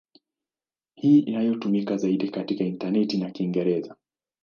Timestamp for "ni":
3.17-3.31